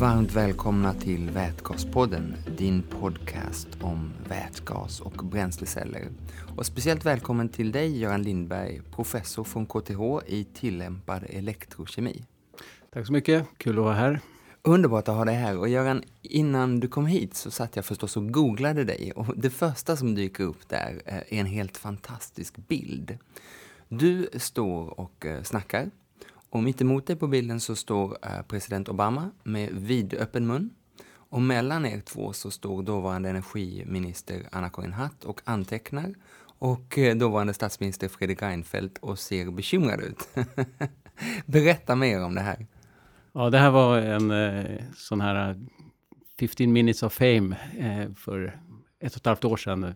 [0.00, 6.08] Varmt välkomna till Vätgaspodden, din podcast om vätgas och bränsleceller.
[6.56, 12.24] Och speciellt välkommen till dig Göran Lindberg, professor från KTH i tillämpad elektrokemi.
[12.92, 14.20] Tack så mycket, kul att vara här.
[14.62, 15.58] Underbart att ha dig här.
[15.58, 19.50] Och Göran, innan du kom hit så satt jag förstås och googlade dig och det
[19.50, 23.18] första som dyker upp där är en helt fantastisk bild.
[23.88, 25.90] Du står och eh, snackar
[26.56, 30.70] och mitt emot dig på bilden så står eh, president Obama med vidöppen mun.
[31.08, 36.14] Och mellan er två så står dåvarande energiminister Anna-Karin Hatt och antecknar.
[36.58, 40.28] Och eh, dåvarande statsminister Fredrik Reinfeldt och ser bekymrad ut.
[41.46, 42.66] Berätta mer om det här.
[43.32, 45.56] Ja, det här var en eh, sån här eh,
[46.40, 48.60] 15 minutes of fame eh, för
[49.00, 49.84] ett och ett halvt år sedan.
[49.84, 49.94] Eh,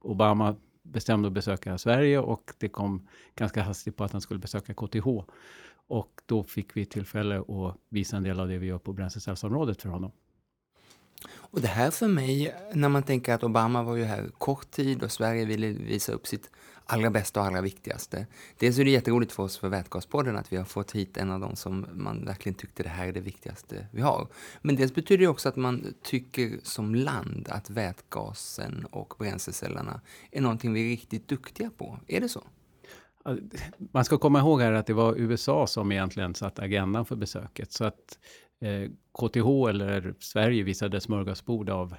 [0.00, 4.74] Obama bestämde att besöka Sverige och det kom ganska hastigt på att han skulle besöka
[4.74, 5.06] KTH.
[5.86, 9.82] Och då fick vi tillfälle att visa en del av det vi gör på bränslecellsområdet
[9.82, 10.12] för honom.
[11.30, 15.02] Och det här för mig, när man tänker att Obama var ju här kort tid
[15.02, 16.50] och Sverige ville visa upp sitt
[16.86, 18.26] allra bästa och allra viktigaste.
[18.58, 21.40] Dels är det jätteroligt för oss för Vätgaspodden att vi har fått hit en av
[21.40, 24.28] dem som man verkligen tyckte det här är det viktigaste vi har.
[24.62, 30.40] Men dels betyder det också att man tycker som land att vätgasen och bränslecellerna är
[30.40, 32.00] någonting vi är riktigt duktiga på.
[32.06, 32.42] Är det så?
[33.92, 37.72] Man ska komma ihåg här att det var USA som egentligen satte agendan för besöket.
[37.72, 38.18] Så att
[38.60, 41.94] eh, KTH eller Sverige visade smörgåsbord av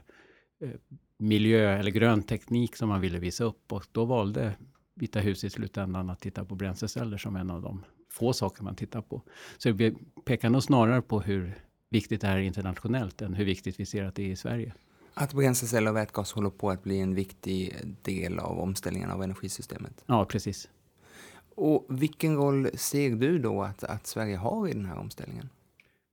[0.62, 0.70] eh,
[1.18, 4.56] miljö eller grön teknik som man ville visa upp och då valde
[4.96, 8.76] Vita huset i slutändan att titta på bränsleceller som en av de få saker man
[8.76, 9.22] tittar på.
[9.58, 9.94] Så det
[10.26, 11.54] pekar nog snarare på hur
[11.90, 14.74] viktigt det här är internationellt än hur viktigt vi ser att det är i Sverige.
[15.14, 20.04] Att bränsleceller och vätgas håller på att bli en viktig del av omställningen av energisystemet?
[20.06, 20.70] Ja, precis.
[21.56, 25.50] Och vilken roll ser du då att, att Sverige har i den här omställningen?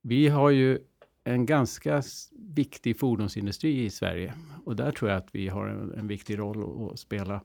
[0.02, 0.78] Vi har ju
[1.24, 4.34] en ganska viktig fordonsindustri i Sverige
[4.64, 7.40] och där tror jag att vi har en, en viktig roll att, att spela.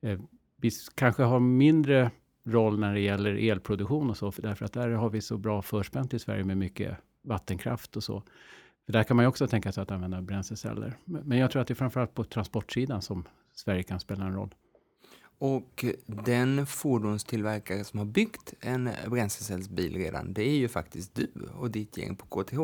[0.00, 0.20] Eh,
[0.64, 2.10] vi kanske har mindre
[2.46, 5.62] roll när det gäller elproduktion och så, för därför att där har vi så bra
[5.62, 8.22] förspänt i Sverige med mycket vattenkraft och så.
[8.86, 10.96] För där kan man ju också tänka sig att använda bränsleceller.
[11.04, 14.54] Men jag tror att det är framförallt på transportsidan som Sverige kan spela en roll.
[15.38, 21.70] Och den fordonstillverkare som har byggt en bränslecellsbil redan, det är ju faktiskt du och
[21.70, 22.58] ditt gäng på KTH.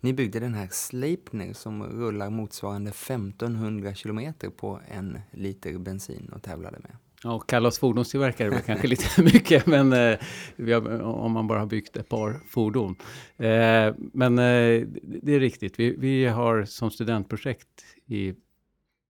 [0.00, 6.42] Ni byggde den här Sleipner som rullar motsvarande 1500 kilometer på en liter bensin och
[6.42, 6.96] tävlade med.
[7.24, 10.18] Ja, och kalla oss fordonstillverkare var kanske lite mycket, men eh,
[10.58, 12.96] har, om man bara har byggt ett par fordon.
[13.36, 15.78] Eh, men eh, det är riktigt.
[15.78, 18.34] Vi, vi har som studentprojekt i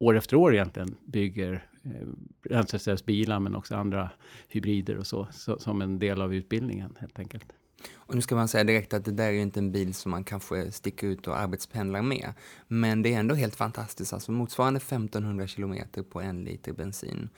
[0.01, 2.09] år efter år egentligen bygger eh,
[2.43, 4.11] bränslecellsbilar men också andra
[4.49, 7.53] hybrider och så, så, som en del av utbildningen helt enkelt.
[7.95, 10.25] Och nu ska man säga direkt att det där är inte en bil som man
[10.25, 12.33] kanske sticker ut och arbetspendlar med.
[12.69, 17.29] Men det är ändå helt fantastiskt, alltså motsvarande 1500 kilometer på en liter bensin.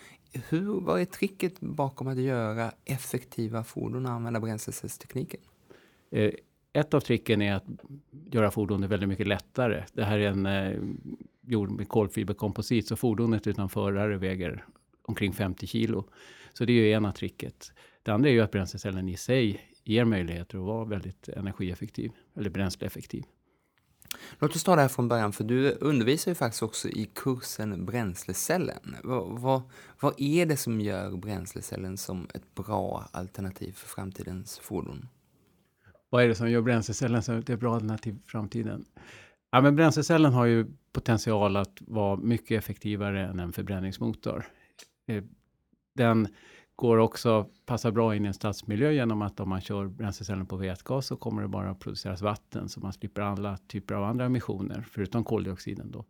[0.49, 5.41] Hur, vad är tricket bakom att göra effektiva fordon och använda bränslecellstekniken?
[6.11, 6.33] Eh,
[6.73, 7.65] ett av tricken är att
[8.31, 9.85] göra fordonet väldigt mycket lättare.
[9.93, 10.79] Det här är en eh,
[11.41, 14.65] gjord med kolfiberkomposit, så fordonet utan förare väger
[15.03, 16.05] omkring 50 kilo.
[16.53, 17.73] Så det är ju ena tricket.
[18.03, 22.51] Det andra är ju att bränslecellen i sig ger möjligheter att vara väldigt energieffektiv eller
[22.51, 23.25] bränsleeffektiv.
[24.39, 27.87] Låt oss ta det här från början, för du undervisar ju faktiskt också i kursen
[27.87, 28.97] Bränslecellen.
[29.03, 29.63] Vad, vad,
[30.01, 35.09] vad är det som gör bränslecellen som ett bra alternativ för framtidens fordon?
[36.11, 38.85] Vad är det som gör bränslecellen som ett bra alternativ för framtiden?
[39.51, 44.47] Ja, men bränslecellen har ju potential att vara mycket effektivare än en förbränningsmotor.
[45.07, 45.25] Eh,
[45.95, 46.29] den
[46.77, 50.57] går också passa bra in i en stadsmiljö genom att om man kör bränslecellen på
[50.57, 54.87] vätgas så kommer det bara produceras vatten så man slipper alla typer av andra emissioner
[54.91, 56.05] förutom koldioxiden då.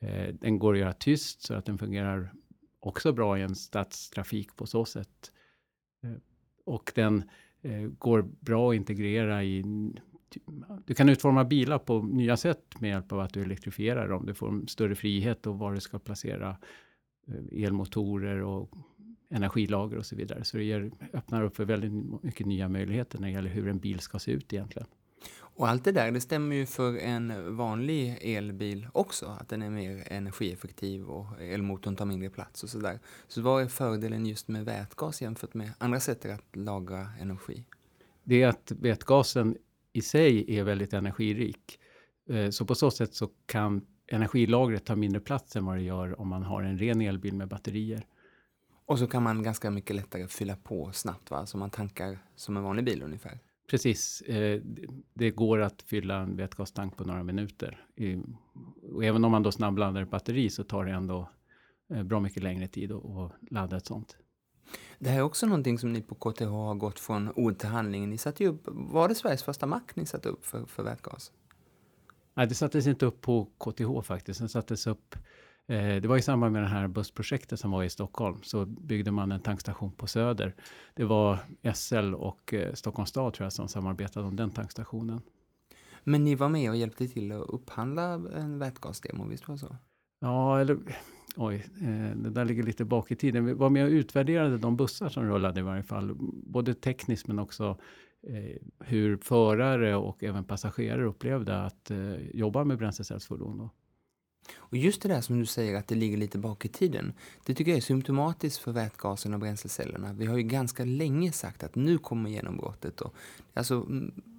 [0.00, 2.32] Eh, den går att göra tyst så att den fungerar
[2.80, 5.32] också bra i en stadstrafik på så sätt.
[6.02, 6.10] Eh,
[6.64, 7.30] och den
[7.62, 9.64] eh, går bra att integrera i
[10.84, 14.26] du kan utforma bilar på nya sätt med hjälp av att du elektrifierar dem.
[14.26, 16.56] Du får större frihet och var du ska placera
[17.28, 18.70] eh, elmotorer och
[19.28, 20.44] energilager och så vidare.
[20.44, 23.78] Så det ger, öppnar upp för väldigt mycket nya möjligheter när det gäller hur en
[23.78, 24.88] bil ska se ut egentligen.
[25.38, 29.70] Och allt det där, det stämmer ju för en vanlig elbil också, att den är
[29.70, 33.00] mer energieffektiv och elmotorn tar mindre plats och sådär.
[33.28, 37.64] Så vad är fördelen just med vätgas jämfört med andra sätt att lagra energi?
[38.24, 39.56] Det är att vätgasen
[39.92, 41.78] i sig är väldigt energirik.
[42.28, 46.20] Eh, så på så sätt så kan energilagret ta mindre plats än vad det gör
[46.20, 48.06] om man har en ren elbil med batterier.
[48.86, 51.46] Och så kan man ganska mycket lättare fylla på snabbt, va?
[51.46, 53.38] så man tankar som en vanlig bil ungefär.
[53.70, 54.20] precis.
[54.20, 54.60] Eh,
[55.14, 57.86] det går att fylla en vätgastank på några minuter.
[58.92, 61.30] och även om man då snabbladdar ett batteri så tar det ändå
[61.94, 64.16] eh, bra mycket längre tid att ladda ett sånt.
[64.98, 68.10] Det här är också någonting som ni på KTH har gått från ord till handling.
[68.10, 71.32] Ni satte upp, var det Sveriges första mack ni satte upp för, för vätgas?
[72.34, 74.40] Nej, det sattes inte upp på KTH faktiskt.
[74.40, 75.16] Den sattes upp
[75.66, 79.32] det var i samband med det här bussprojektet som var i Stockholm, så byggde man
[79.32, 80.54] en tankstation på Söder.
[80.94, 81.38] Det var
[81.74, 85.20] SL och eh, Stockholms stad tror jag som samarbetade om den tankstationen.
[86.04, 89.76] Men ni var med och hjälpte till att upphandla en vätgasdemo, visst var det så?
[90.20, 90.78] Ja, eller
[91.36, 93.44] oj, eh, det där ligger lite bak i tiden.
[93.44, 96.14] Vi var med och utvärderade de bussar som rullade i varje fall,
[96.46, 97.78] både tekniskt men också
[98.80, 101.90] hur förare och även passagerare upplevde att
[102.32, 103.70] jobba med bränslecellsfordon.
[104.56, 107.12] Och just det där som du säger att det ligger lite bak i tiden,
[107.44, 110.12] det tycker jag är symptomatiskt för vätgasen och bränslecellerna.
[110.12, 113.00] Vi har ju ganska länge sagt att nu kommer genombrottet.
[113.00, 113.14] Och,
[113.54, 113.86] alltså,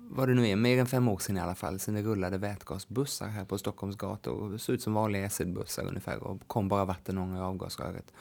[0.09, 2.38] vad det nu är, mer än fem år sedan i alla fall, sedan det rullade
[2.38, 4.51] vätgasbussar här på Stockholms gator.
[4.51, 8.13] Det såg ut som vanliga SL-bussar ungefär och kom bara vattenånga i avgasröret.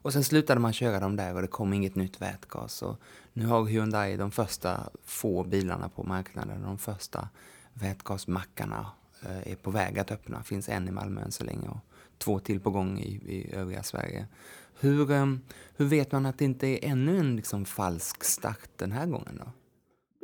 [0.00, 2.82] Och sen slutade man köra dem där och det kom inget nytt vätgas.
[2.82, 3.00] Och
[3.32, 7.28] nu har Hyundai de första få bilarna på marknaden, de första
[7.72, 8.86] vätgasmackarna
[9.22, 10.42] Eh, är på väg att öppna.
[10.42, 11.80] finns en i Malmö än så länge och
[12.18, 14.26] två till på gång i, i övriga Sverige.
[14.80, 15.40] Hur, ehm,
[15.76, 19.40] hur vet man att det inte är ännu en liksom falsk start den här gången
[19.44, 19.52] då?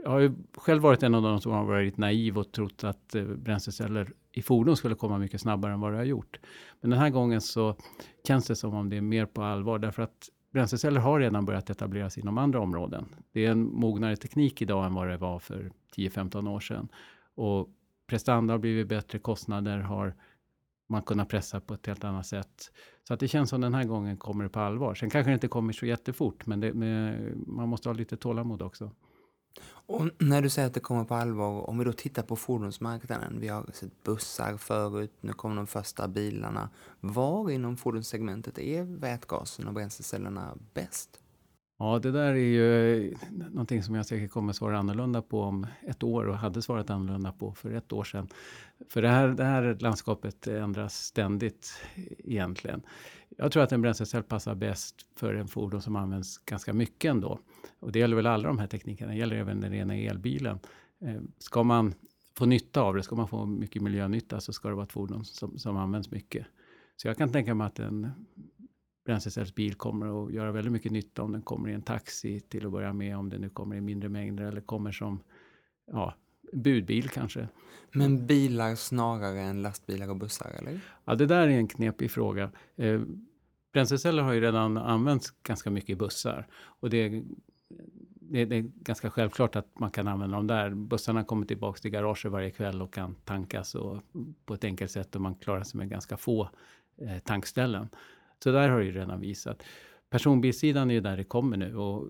[0.04, 3.14] Jag har ju själv varit en av de som har varit naiv och trott att
[3.14, 6.40] eh, bränsleceller i fordon skulle komma mycket snabbare än vad det har gjort.
[6.80, 7.76] Men den här gången så
[8.26, 11.70] känns det som om det är mer på allvar därför att bränsleceller har redan börjat
[11.70, 13.06] etableras inom andra områden.
[13.32, 16.88] Det är en mognare teknik idag än vad det var för 10-15 år sedan.
[17.34, 17.68] Och
[18.06, 20.14] prestanda har blivit bättre, kostnader har
[20.88, 22.70] man kunnat pressa på ett helt annat sätt.
[23.08, 24.94] Så att det känns som den här gången kommer det på allvar.
[24.94, 28.62] Sen kanske det inte kommer så jättefort, men det, med, man måste ha lite tålamod
[28.62, 28.90] också.
[29.86, 33.40] Och när du säger att det kommer på allvar, om vi då tittar på fordonsmarknaden.
[33.40, 36.70] Vi har sett bussar förut, nu kommer de första bilarna.
[37.00, 41.23] Var inom fordonssegmentet är vätgasen och bränslecellerna bäst?
[41.78, 45.66] Ja, det där är ju eh, någonting som jag säkert kommer svara annorlunda på om
[45.82, 48.28] ett år och hade svarat annorlunda på för ett år sedan.
[48.88, 52.82] För det här, det här landskapet ändras ständigt eh, egentligen.
[53.36, 57.38] Jag tror att en bränslecell passar bäst för en fordon som används ganska mycket ändå.
[57.80, 60.58] Och det gäller väl alla de här teknikerna, det gäller även den rena elbilen.
[61.00, 61.94] Eh, ska man
[62.34, 65.24] få nytta av det, ska man få mycket miljönytta så ska det vara ett fordon
[65.24, 66.46] som, som används mycket.
[66.96, 68.10] Så jag kan tänka mig att en
[69.04, 72.72] bränslecellsbil kommer att göra väldigt mycket nytta om den kommer i en taxi till att
[72.72, 75.20] börja med, om den nu kommer i mindre mängder eller kommer som
[75.92, 76.14] ja,
[76.52, 77.48] budbil kanske.
[77.92, 80.80] Men bilar snarare än lastbilar och bussar, eller?
[81.04, 82.50] Ja, det där är en knepig fråga.
[82.76, 83.00] Eh,
[83.72, 87.22] bränsleceller har ju redan använts ganska mycket i bussar och det är,
[88.20, 90.70] det, det är ganska självklart att man kan använda dem där.
[90.70, 94.02] Bussarna kommer tillbaka till garaget varje kväll och kan tankas och
[94.44, 96.50] på ett enkelt sätt och man klarar sig med ganska få
[96.96, 97.88] eh, tankställen.
[98.44, 99.62] Så där har det ju redan visat.
[100.10, 101.76] Personbilssidan är ju där det kommer nu.
[101.76, 102.08] Och,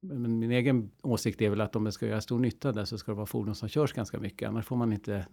[0.00, 2.98] men min egen åsikt är väl att om det ska göra stor nytta där så
[2.98, 4.48] ska det vara fordon som körs ganska mycket.
[4.48, 5.26] Annars får man inte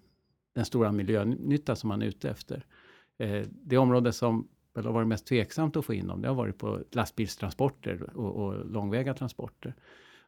[0.55, 2.65] den stora miljönytta som man är ute efter.
[3.17, 6.35] Eh, det område som väl har varit mest tveksamt att få in dem, det har
[6.35, 9.75] varit på lastbilstransporter och, och långväga transporter.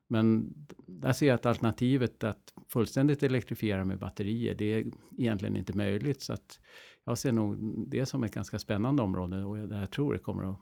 [0.07, 0.53] Men
[0.85, 4.85] där ser jag att alternativet att fullständigt elektrifiera med batterier, det är
[5.17, 6.21] egentligen inte möjligt.
[6.21, 6.59] Så att
[7.05, 7.57] jag ser nog
[7.87, 10.57] det som ett ganska spännande område och jag tror det kommer att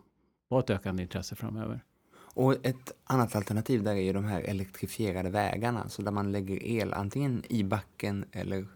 [0.48, 1.84] vara ett ökande intresse framöver.
[2.34, 6.64] Och ett annat alternativ där är ju de här elektrifierade vägarna, så där man lägger
[6.64, 8.68] el antingen i backen eller eh,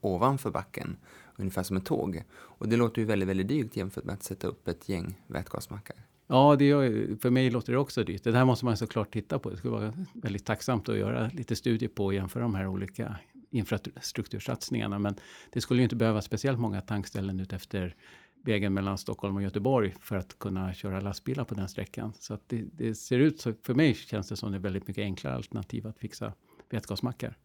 [0.00, 0.96] ovanför backen,
[1.36, 2.22] ungefär som ett tåg.
[2.32, 5.96] Och det låter ju väldigt, väldigt dyrt jämfört med att sätta upp ett gäng vätgasmackar.
[6.26, 8.24] Ja, det gör, för mig låter det också dyrt.
[8.24, 9.50] Det här måste man såklart titta på.
[9.50, 13.16] Det skulle vara väldigt tacksamt att göra lite studier på och jämföra de här olika
[13.50, 14.98] infrastruktursatsningarna.
[14.98, 15.14] Men
[15.50, 17.96] det skulle ju inte behöva speciellt många tankställen utefter
[18.44, 22.12] vägen mellan Stockholm och Göteborg för att kunna köra lastbilar på den sträckan.
[22.20, 24.88] Så att det, det ser ut så, för mig känns det som det är väldigt
[24.88, 26.32] mycket enklare alternativ att fixa
[26.70, 27.36] vätgasmackar.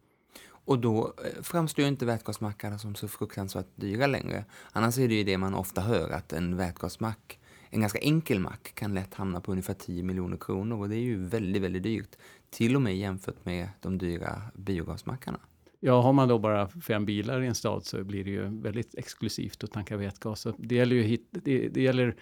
[0.48, 4.44] Och då eh, framstår ju inte vätgasmackarna som så fruktansvärt dyra längre.
[4.72, 7.38] Annars är det ju det man ofta hör, att en vätgasmack,
[7.70, 11.00] en ganska enkel mack, kan lätt hamna på ungefär 10 miljoner kronor och det är
[11.00, 12.16] ju väldigt, väldigt dyrt.
[12.50, 15.40] Till och med jämfört med de dyra biogasmackarna.
[15.86, 18.94] Ja, har man då bara fem bilar i en stad så blir det ju väldigt
[18.94, 20.40] exklusivt att tanka vätgas.
[20.40, 22.16] Så det gäller ju hit, det, det gäller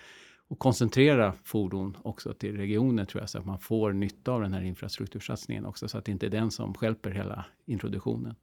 [0.50, 4.52] att koncentrera fordon också till regionen tror jag, så att man får nytta av den
[4.52, 8.34] här infrastruktursatsningen också, så att det inte är den som skälper hela introduktionen.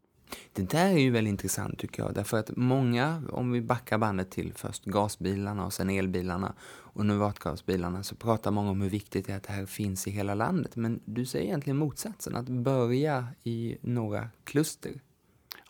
[0.53, 4.31] Det där är ju väldigt intressant tycker jag, därför att många, om vi backar bandet
[4.31, 9.25] till först gasbilarna och sen elbilarna och nu vätgasbilarna, så pratar många om hur viktigt
[9.25, 10.75] det är att det här finns i hela landet.
[10.75, 14.91] Men du säger egentligen motsatsen, att börja i några kluster.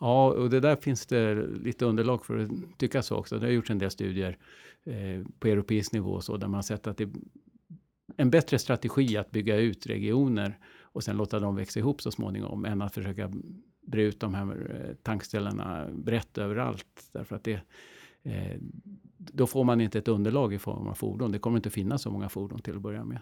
[0.02, 3.40] Ja, och det där finns det lite underlag för att tycka så också.
[3.40, 4.38] Det har gjorts en del studier
[4.84, 7.12] eh, på europeisk nivå och så, där man sett att det är
[8.18, 12.66] en bättre strategi att bygga ut regioner och sen låta dem växa ihop så småningom,
[12.66, 13.32] än att försöka
[13.82, 17.10] bre ut de här eh, tankställena brett överallt.
[17.12, 17.62] Därför att det,
[18.24, 18.58] eh,
[19.18, 21.32] då får man inte ett underlag i form av fordon.
[21.32, 23.20] Det kommer inte finnas så många fordon till att börja med.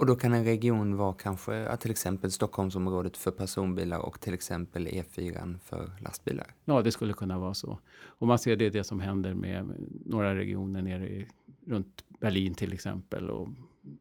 [0.00, 4.86] Och då kan en region vara kanske till exempel Stockholmsområdet för personbilar och till exempel
[4.86, 6.54] E4 för lastbilar?
[6.64, 7.78] Ja, det skulle kunna vara så.
[8.02, 9.74] Och man ser det, det som händer med
[10.06, 11.26] några regioner nere i,
[11.66, 13.48] runt Berlin till exempel och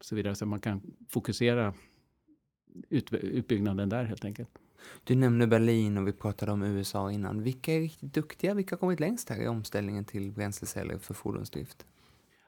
[0.01, 0.35] så vidare.
[0.35, 1.73] Så man kan fokusera
[2.89, 4.49] ut, utbyggnaden där helt enkelt.
[5.03, 7.43] Du nämnde Berlin och vi pratade om USA innan.
[7.43, 8.53] Vilka är riktigt duktiga?
[8.53, 11.85] Vilka har kommit längst här i omställningen till bränsleceller för fordonsdrift?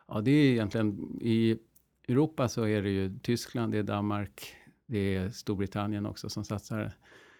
[0.07, 1.57] Ja, det är egentligen i
[2.07, 4.55] Europa så är det ju Tyskland, det är Danmark,
[4.85, 6.93] det är Storbritannien också som satsar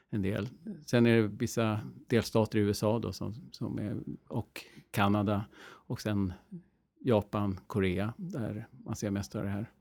[0.10, 0.50] en del.
[0.86, 6.34] Sen är det vissa delstater i USA då som, som är, och Kanada och sen
[7.00, 9.72] Japan, Korea där man ser mest av det här.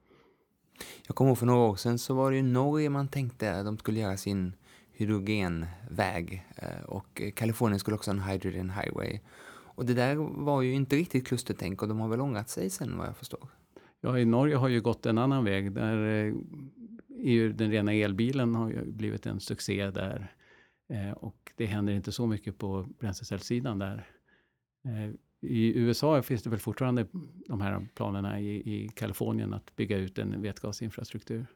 [1.06, 3.64] Jag kommer ihåg för några år sedan så var det ju Norge man tänkte att
[3.64, 4.52] de skulle göra sin
[4.92, 9.20] hydrogenväg eh, och Kalifornien skulle också ha en hydrogen highway.
[9.48, 12.98] Och det där var ju inte riktigt klustertänk och de har väl ångrat sig sen
[12.98, 13.48] vad jag förstår.
[14.00, 15.72] Ja, i Norge har ju gått en annan väg.
[15.72, 16.34] Där eh,
[17.18, 20.34] är ju den rena elbilen har ju blivit en succé där.
[20.88, 24.06] Eh, och det händer inte så mycket på bränslecellssidan där.
[24.84, 27.06] Eh, I USA finns det väl fortfarande
[27.46, 31.46] de här planerna i, i Kalifornien att bygga ut en vätgasinfrastruktur.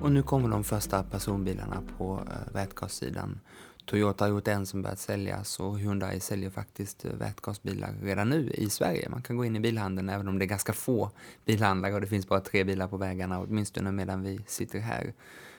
[0.00, 3.40] Och nu kommer de första personbilarna på eh, vätgassidan.
[3.86, 8.50] Toyota har gjort en som börjat säljas och Hyundai säljer faktiskt eh, vätgasbilar redan nu
[8.50, 9.08] i Sverige.
[9.08, 11.10] Man kan gå in i bilhandeln även om det är ganska få
[11.44, 15.14] bilhandlare och det finns bara tre bilar på vägarna åtminstone medan vi sitter här.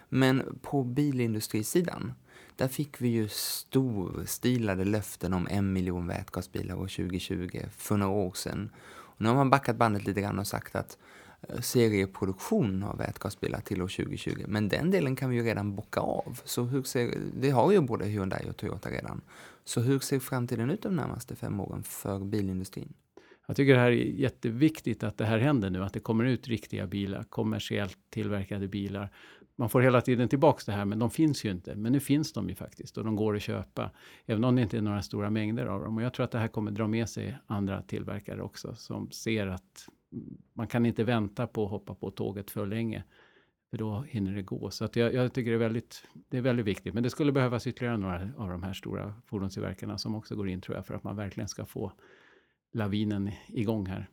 [0.10, 2.14] Men på bilindustrisidan
[2.56, 8.34] där fick vi ju storstilade löften om en miljon vätgasbilar år 2020 för några år
[8.34, 8.70] sedan.
[8.90, 10.98] Och nu har man backat bandet lite grann och sagt att
[11.42, 14.46] Eh, serieproduktion av vätgasbilar till år 2020.
[14.48, 16.42] Men den delen kan vi ju redan bocka av.
[16.46, 19.22] Så hur ser, det har ju både Hyundai och Toyota redan.
[19.64, 22.94] Så hur ser framtiden ut de närmaste fem åren för bilindustrin?
[23.48, 26.48] Jag tycker det här är jätteviktigt att det här händer nu, att det kommer ut
[26.48, 29.12] riktiga bilar, kommersiellt tillverkade bilar
[29.60, 31.76] man får hela tiden tillbaks det här, men de finns ju inte.
[31.76, 33.92] Men nu finns de ju faktiskt och de går att köpa,
[34.26, 35.98] även om det inte är några stora mängder av dem.
[35.98, 39.48] Och jag tror att det här kommer dra med sig andra tillverkare också, som ser
[39.48, 39.90] att
[40.54, 43.04] man kan inte vänta på att hoppa på tåget för länge,
[43.70, 44.70] för då hinner det gå.
[44.70, 46.94] Så att jag, jag tycker det är, väldigt, det är väldigt viktigt.
[46.94, 50.62] Men det skulle behövas ytterligare några av de här stora fordonstillverkarna som också går in,
[50.62, 51.92] tror jag, för att man verkligen ska få
[52.72, 54.10] lavinen igång här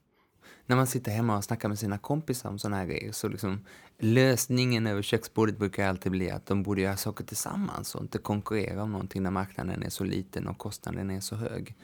[0.67, 3.61] när man sitter hemma och snackar med sina kompisar om sådana här grejer så liksom
[3.99, 8.83] lösningen över köksbordet brukar alltid bli att de borde göra saker tillsammans och inte konkurrera
[8.83, 11.75] om någonting när marknaden är så liten och kostnaden är så hög.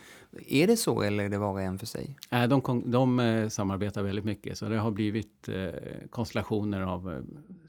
[0.47, 2.17] Är det så eller är det var och en för sig?
[2.31, 5.69] Äh, de, de eh, samarbetar väldigt mycket så det har blivit eh,
[6.11, 7.21] konstellationer av eh,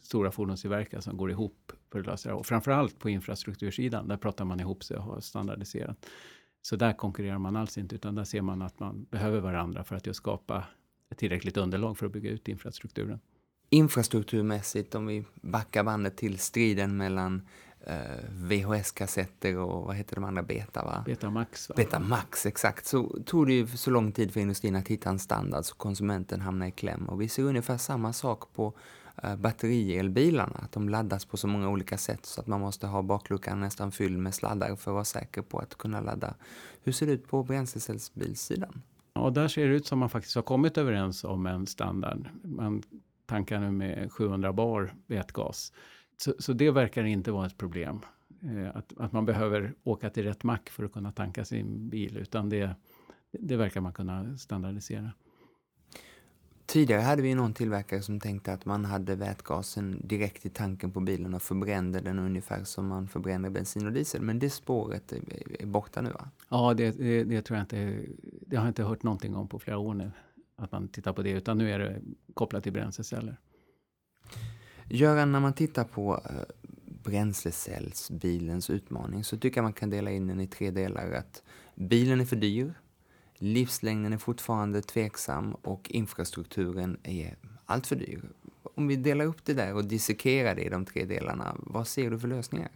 [0.02, 2.36] stora fordonstillverkare som går ihop för att lösa det.
[2.36, 6.06] Och framförallt på infrastruktursidan, där pratar man ihop sig och har standardiserat.
[6.62, 9.96] Så där konkurrerar man alls inte, utan där ser man att man behöver varandra för
[9.96, 10.64] att just skapa
[11.16, 13.20] tillräckligt underlag för att bygga ut infrastrukturen.
[13.70, 17.48] Infrastrukturmässigt, om vi backar bandet till striden mellan
[17.88, 17.96] eh,
[18.30, 21.04] VHS-kassetter och vad heter de andra, Beta va?
[21.06, 21.70] Betamax.
[21.70, 21.76] Va?
[21.78, 22.86] Betamax, exakt.
[22.86, 26.42] Så tog det ju så lång tid för industrin att hitta en standard så konsumenten
[26.42, 27.10] hamnar i kläm.
[27.10, 28.74] Och vi ser ungefär samma sak på
[29.24, 33.02] eh, batterielbilarna, att de laddas på så många olika sätt så att man måste ha
[33.02, 36.36] bakluckan nästan fylld med sladdar för att vara säker på att kunna ladda.
[36.84, 38.82] Hur ser det ut på bränslecellsbilsidan?
[39.14, 42.30] Ja, där ser det ut som man faktiskt har kommit överens om en standard.
[42.44, 42.84] Man
[43.26, 45.74] tankar nu med 700 bar vätgas.
[46.18, 48.00] Så, så det verkar inte vara ett problem.
[48.42, 52.18] Eh, att, att man behöver åka till rätt mack för att kunna tanka sin bil,
[52.18, 52.76] utan det,
[53.32, 55.12] det verkar man kunna standardisera.
[56.72, 61.00] Tidigare hade vi någon tillverkare som tänkte att man hade vätgasen direkt i tanken på
[61.00, 64.22] bilen och förbrände den ungefär som man förbränner bensin och diesel.
[64.22, 65.14] Men det spåret
[65.60, 66.30] är borta nu va?
[66.50, 68.06] Ja, det, det, det tror jag inte.
[68.48, 70.12] Det har jag inte hört någonting om på flera år nu.
[70.56, 72.02] Att man tittar på det, utan nu är det
[72.34, 73.38] kopplat till bränsleceller.
[74.90, 76.42] Göran, när man tittar på uh,
[77.04, 81.12] bränslecellsbilens utmaning så tycker jag man kan dela in den i tre delar.
[81.12, 81.44] Att
[81.76, 82.74] bilen är för dyr,
[83.44, 88.22] Livslängden är fortfarande tveksam och infrastrukturen är alltför dyr.
[88.64, 92.12] Om vi delar upp det där och dissekerar det i de tre delarna, vad ser
[92.12, 92.70] du för lösningar?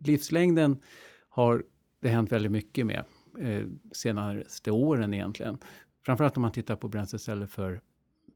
[0.00, 0.80] Livslängden
[1.28, 1.64] har
[2.00, 3.04] det hänt väldigt mycket med
[3.38, 5.58] eh, senaste åren egentligen.
[6.04, 7.80] Framförallt om man tittar på bränsleceller för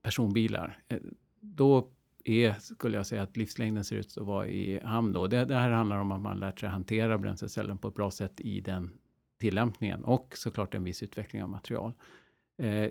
[0.02, 0.78] personbilar.
[0.88, 0.98] Eh,
[1.40, 1.88] då
[2.24, 5.12] är, skulle jag säga, att livslängden ser ut att vara i hamn.
[5.12, 5.26] Då.
[5.26, 8.40] Det, det här handlar om att man lärt sig hantera bränslecellen på ett bra sätt
[8.40, 8.90] i den
[9.40, 11.92] tillämpningen och såklart en viss utveckling av material.
[12.58, 12.90] Eh,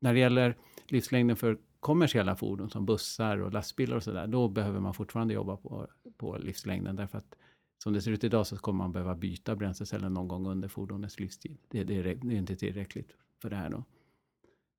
[0.00, 0.56] när det gäller
[0.88, 5.56] livslängden för kommersiella fordon som bussar och lastbilar och sådär, då behöver man fortfarande jobba
[5.56, 7.36] på, på livslängden därför att
[7.82, 11.20] som det ser ut idag så kommer man behöva byta bränslecellen någon gång under fordonets
[11.20, 11.58] livstid.
[11.68, 13.84] Det, det, är, det är, inte tillräckligt för det här då.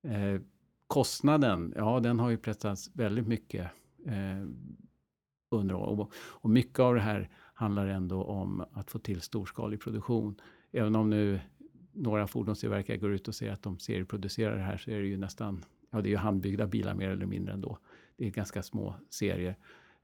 [0.10, 0.42] Eh,
[0.88, 3.72] kostnaden, ja den har ju pressats väldigt mycket
[4.06, 4.46] eh,
[5.52, 10.36] under och, och mycket av det här handlar ändå om att få till storskalig produktion.
[10.72, 11.40] Även om nu
[11.92, 15.18] några fordonstillverkare går ut och säger att de serieproducerar det här så är det ju
[15.18, 17.78] nästan, ja det är ju handbyggda bilar mer eller mindre ändå.
[18.18, 19.56] Det är ganska små serier.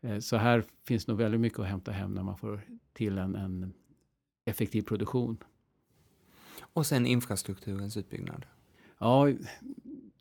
[0.02, 2.62] Eh, så här finns nog väldigt mycket att hämta hem när man får
[2.94, 3.74] till en, en
[4.46, 5.38] effektiv produktion.
[6.62, 8.46] Och sen infrastrukturens utbyggnad.
[9.00, 9.28] Ja,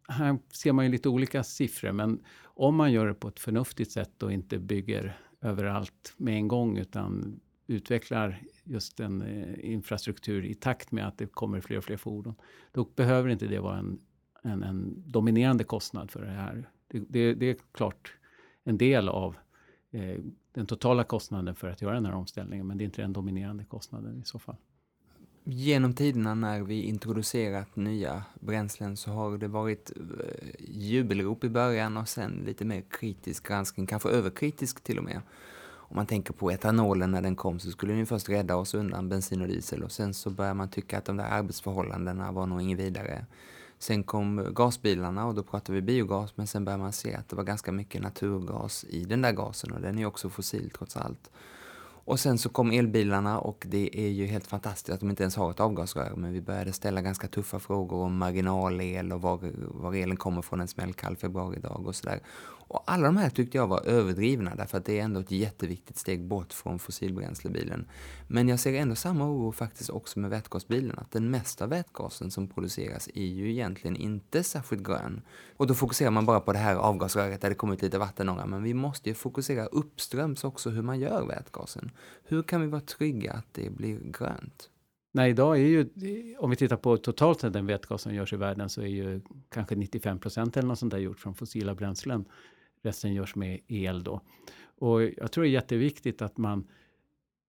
[0.09, 3.93] här ser man ju lite olika siffror, men om man gör det på ett förnuftigt
[3.93, 10.55] sätt och inte bygger överallt med en gång, utan utvecklar just en eh, infrastruktur i
[10.55, 12.35] takt med att det kommer fler och fler fordon,
[12.73, 13.99] då behöver inte det vara en,
[14.43, 16.71] en, en dominerande kostnad för det här.
[16.89, 18.13] Det, det, det är klart
[18.65, 19.37] en del av
[19.91, 20.19] eh,
[20.53, 23.65] den totala kostnaden för att göra den här omställningen, men det är inte den dominerande
[23.65, 24.57] kostnaden i så fall.
[25.47, 30.05] Genom tiderna när vi introducerat nya bränslen så har det varit eh,
[30.59, 35.21] jubelrop i början och sen lite mer kritisk granskning, kanske överkritisk till och med.
[35.67, 39.09] Om man tänker på etanolen när den kom så skulle den först rädda oss undan
[39.09, 42.63] bensin och diesel och sen så börjar man tycka att de där arbetsförhållandena var nog
[42.63, 43.27] inget vidare.
[43.79, 47.37] Sen kom gasbilarna och då pratade vi biogas men sen började man se att det
[47.37, 51.31] var ganska mycket naturgas i den där gasen och den är också fossil trots allt.
[52.05, 55.37] Och sen så kom elbilarna och det är ju helt fantastiskt att de inte ens
[55.37, 56.13] har ett avgasrör.
[56.17, 60.61] Men vi började ställa ganska tuffa frågor om marginalel och var, var elen kommer från
[60.61, 62.21] en smällkall februaridag och sådär.
[62.69, 65.97] Och alla de här tyckte jag var överdrivna därför att det är ändå ett jätteviktigt
[65.97, 67.89] steg bort från fossilbränslebilen.
[68.29, 70.99] Men jag ser ändå samma oro faktiskt också med vätgasbilen.
[70.99, 75.23] Att den mesta vätgasen som produceras är ju egentligen inte särskilt grön.
[75.57, 78.47] Och då fokuserar man bara på det här avgasröret där det kommer ut lite vattenånga.
[78.47, 81.91] Men vi måste ju fokusera uppströms också hur man gör vätgasen.
[82.25, 84.71] Hur kan vi vara trygga att det blir grönt?
[85.17, 85.87] Nej, idag är ju,
[86.39, 89.21] om vi tittar på totalt sett den vätgas som görs i världen, så är ju
[89.49, 92.25] kanske 95 procent eller något sånt där gjort från fossila bränslen.
[92.83, 94.21] Resten görs med el då.
[94.79, 96.69] Och jag tror det är jätteviktigt att man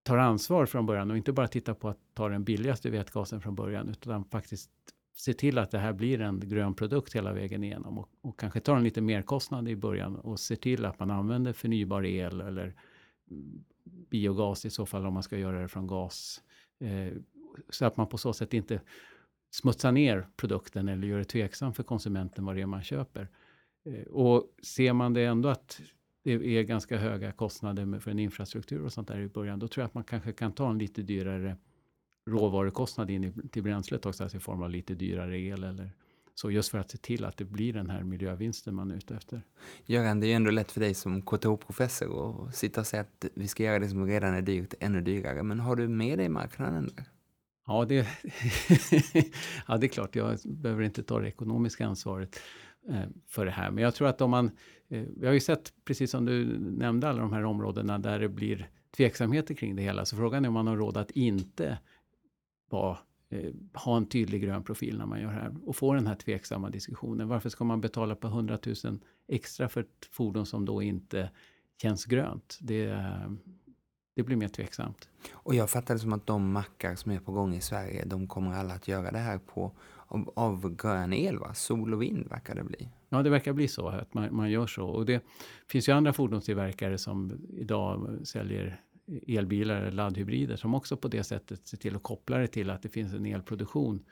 [0.04, 3.56] tar ansvar från början och inte bara tittar på att ta den billigaste vätgasen från
[3.56, 4.70] början, utan faktiskt
[5.16, 8.60] se till att det här blir en grön produkt hela vägen igenom och, och kanske
[8.60, 12.42] tar en lite mer kostnad i början och se till att man använder förnybar el
[12.42, 12.76] eller
[13.32, 13.64] mm,
[14.10, 16.42] biogas i så fall om man ska göra det från gas.
[16.80, 17.14] Eh,
[17.70, 18.82] så att man på så sätt inte
[19.52, 23.28] smutsar ner produkten eller gör det tveksam för konsumenten vad det är man köper.
[23.86, 25.82] Eh, och ser man det ändå att
[26.24, 29.82] det är ganska höga kostnader för en infrastruktur och sånt där i början, då tror
[29.82, 31.58] jag att man kanske kan ta en lite dyrare
[32.30, 35.92] råvarukostnad in i, till bränslet också, alltså i form av lite dyrare el eller
[36.36, 39.16] så, just för att se till att det blir den här miljövinsten man är ute
[39.16, 39.42] efter.
[39.86, 43.26] Göran, det är ju ändå lätt för dig som KTH-professor att sitta och säga att
[43.34, 46.30] vi ska göra det som redan är dyrt ännu dyrare, men har du med dig
[46.30, 47.15] marknaden där?
[47.68, 47.96] Ja, det,
[49.68, 52.40] ja, det är klart, jag behöver inte ta det ekonomiska ansvaret.
[52.90, 53.72] Eh, för det här.
[53.72, 54.52] Men jag tror att om man,
[54.90, 58.30] eh, vi har ju sett, precis som du nämnde, alla de här områdena där det
[58.30, 60.06] blir tveksamheter kring det hela.
[60.06, 61.78] Så frågan är om man har råd att inte
[62.70, 62.98] vara,
[63.30, 66.16] eh, ha en tydlig grön profil när man gör det här och få den här
[66.16, 67.28] tveksamma diskussionen.
[67.28, 71.30] Varför ska man betala på 100 000 extra för ett fordon som då inte
[71.82, 72.58] känns grönt?
[72.62, 73.06] Det,
[74.16, 75.10] det blir mer tveksamt.
[75.32, 78.28] Och jag fattar det som att de mackar som är på gång i Sverige, de
[78.28, 79.72] kommer alla att göra det här på
[80.08, 81.54] av, av grön el, va?
[81.54, 82.90] sol och vind verkar det bli.
[83.10, 84.86] Ja, det verkar bli så att man, man gör så.
[84.86, 85.24] Och det
[85.68, 88.82] finns ju andra fordonstillverkare som idag säljer
[89.28, 92.82] elbilar eller laddhybrider som också på det sättet ser till att koppla det till att
[92.82, 94.06] det finns en elproduktion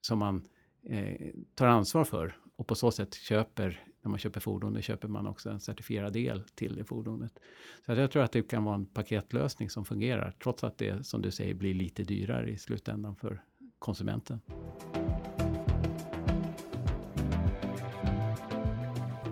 [0.00, 0.48] som man
[0.82, 5.08] eh, tar ansvar för och på så sätt köper, när man köper fordon, då köper
[5.08, 7.32] man också en certifierad el till det fordonet.
[7.86, 11.22] Så jag tror att det kan vara en paketlösning som fungerar, trots att det som
[11.22, 13.42] du säger blir lite dyrare i slutändan för
[13.78, 14.40] konsumenten.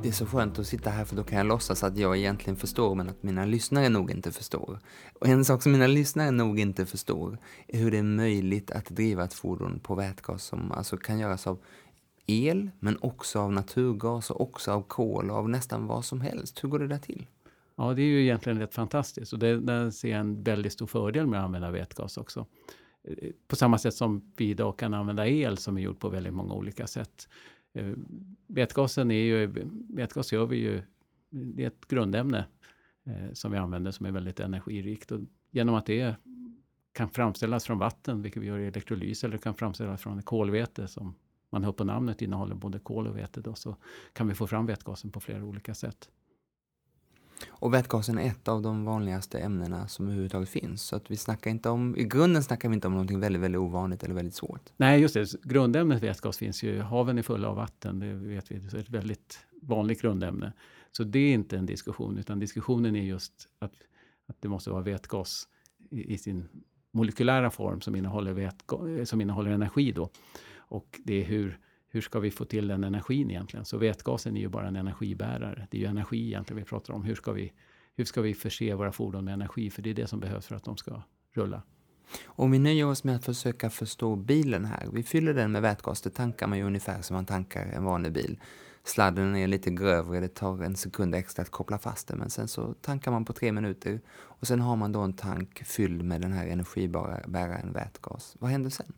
[0.03, 2.57] Det är så skönt att sitta här för då kan jag låtsas att jag egentligen
[2.57, 4.81] förstår men att mina lyssnare nog inte förstår.
[5.21, 8.89] Och en sak som mina lyssnare nog inte förstår är hur det är möjligt att
[8.89, 11.59] driva ett fordon på vätgas som alltså kan göras av
[12.29, 16.65] el, men också av naturgas och också av kol och av nästan vad som helst.
[16.65, 17.27] Hur går det där till?
[17.77, 20.87] Ja, det är ju egentligen rätt fantastiskt och det, där ser jag en väldigt stor
[20.87, 22.47] fördel med att använda vätgas också.
[23.05, 26.35] Eh, på samma sätt som vi idag kan använda el som är gjord på väldigt
[26.35, 27.29] många olika sätt.
[27.73, 27.93] Eh,
[28.47, 29.53] vätgasen är ju,
[29.89, 30.83] vätgas gör vi ju,
[31.31, 32.45] det är ett grundämne
[33.07, 36.15] eh, som vi använder som är väldigt energirikt och genom att det
[36.93, 41.15] kan framställas från vatten, vilket vi gör i elektrolys, eller kan framställas från kolväte som
[41.51, 43.77] man hör på namnet innehåller både kol och vete, då, så
[44.13, 46.09] kan vi få fram vätgasen på flera olika sätt.
[47.49, 50.83] Och vätgasen är ett av de vanligaste ämnena som överhuvudtaget finns.
[50.83, 53.59] Så att vi snackar inte om, i grunden snackar vi inte om någonting väldigt, väldigt
[53.59, 54.73] ovanligt eller väldigt svårt.
[54.77, 55.43] Nej, just det.
[55.43, 56.81] Grundämnet vätgas finns ju.
[56.81, 58.59] Haven är fulla av vatten, det vet vi.
[58.59, 60.53] Det är ett väldigt vanligt grundämne.
[60.93, 63.73] Så det är inte en diskussion, utan diskussionen är just att,
[64.27, 65.49] att det måste vara vätgas
[65.91, 66.49] i, i sin
[66.93, 69.93] molekylära form som innehåller, vätga, som innehåller energi.
[69.93, 70.11] Då.
[70.69, 73.65] Och det är hur, hur ska vi få till den energin egentligen?
[73.65, 75.67] Så vätgasen är ju bara en energibärare.
[75.71, 77.05] Det är ju energi egentligen vi pratar om.
[77.05, 77.53] Hur ska vi,
[77.97, 79.71] hur ska vi förse våra fordon med energi?
[79.71, 81.03] För det är det som behövs för att de ska
[81.33, 81.63] rulla.
[82.27, 84.89] Om vi nöjer oss med att försöka förstå bilen här.
[84.93, 88.13] Vi fyller den med vätgas, det tankar man ju ungefär som man tankar en vanlig
[88.13, 88.39] bil.
[88.85, 92.49] Sladden är lite grövre, det tar en sekund extra att koppla fast den, men sen
[92.49, 96.21] så tankar man på tre minuter och sen har man då en tank fylld med
[96.21, 98.37] den här energibäraren vätgas.
[98.39, 98.93] Vad händer sen?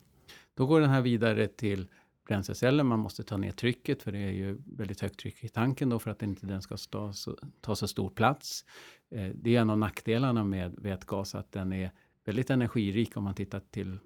[0.53, 1.87] Då går den här vidare till
[2.27, 2.87] bränslecellen.
[2.87, 5.99] Man måste ta ner trycket för det är ju väldigt högt tryck i tanken då
[5.99, 8.65] för att inte den ska ta så, ta så stor plats.
[9.09, 11.91] Eh, det är en av nackdelarna med vätgas att den är
[12.25, 13.99] väldigt energirik om man tittar till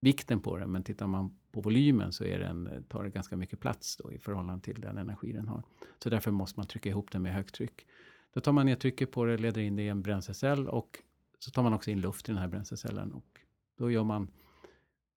[0.00, 0.72] vikten på den.
[0.72, 4.12] Men tittar man på volymen så är den, eh, tar det ganska mycket plats då
[4.12, 5.62] i förhållande till den energi den har.
[5.98, 7.86] Så därför måste man trycka ihop den med högt tryck.
[8.34, 10.98] Då tar man ner trycket på det, leder in det i en bränslecell och
[11.38, 13.12] så tar man också in luft i den här bränslecellen.
[13.12, 13.40] Och
[13.76, 14.28] då gör man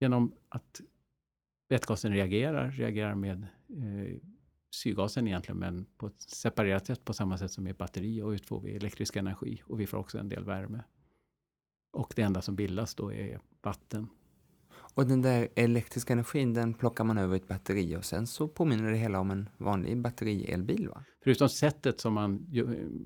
[0.04, 0.82] genom att
[1.70, 4.18] vätgasen reagerar, reagerar med eh,
[4.72, 8.46] syrgasen egentligen, men på ett separerat sätt på samma sätt som ett batteri och ut
[8.46, 10.84] får vi elektrisk energi och vi får också en del värme.
[11.92, 14.08] Och det enda som bildas då är vatten.
[14.96, 18.92] Och den där elektriska energin, den plockar man över ett batteri och sen så påminner
[18.92, 21.04] det hela om en vanlig batterielbil va?
[21.24, 22.48] Förutom sättet som man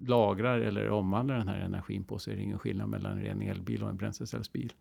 [0.07, 3.41] lagrar eller omvandlar den här energin på så är det ingen skillnad mellan en ren
[3.41, 4.73] elbil och en bränslecellsbil.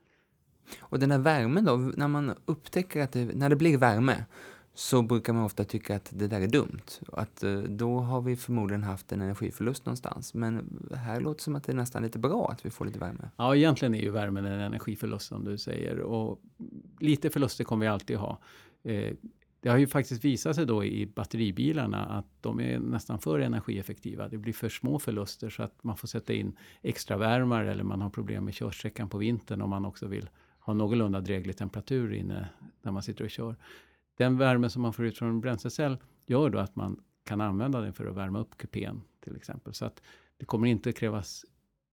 [0.79, 4.25] Och den här värmen då, när man upptäcker att det, när det blir värme
[4.75, 7.01] så brukar man ofta tycka att det där är dumt.
[7.13, 10.35] Att eh, då har vi förmodligen haft en energiförlust någonstans.
[10.35, 12.99] Men här låter det som att det är nästan lite bra att vi får lite
[12.99, 13.31] värme.
[13.37, 16.01] Ja, egentligen är ju värmen en energiförlust som du säger.
[16.01, 16.41] Och
[17.01, 18.39] lite förluster kommer vi alltid ha.
[18.83, 19.15] Eh,
[19.61, 24.29] det har ju faktiskt visat sig då i batteribilarna att de är nästan för energieffektiva.
[24.29, 28.01] Det blir för små förluster så att man får sätta in extra värmare eller man
[28.01, 30.29] har problem med körsträckan på vintern om man också vill
[30.67, 32.49] ha någorlunda dräglig temperatur inne
[32.83, 33.57] när man sitter och kör.
[34.17, 37.81] Den värme som man får ut från en bränslecell gör då att man kan använda
[37.81, 39.75] den för att värma upp kupén till exempel.
[39.75, 40.03] Så att
[40.37, 41.45] det kommer inte krävas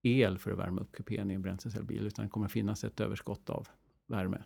[0.02, 3.50] el för att värma upp kupén i en bränslecellbil utan det kommer finnas ett överskott
[3.50, 3.68] av
[4.08, 4.44] värme.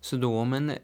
[0.00, 0.76] Så då om en eh,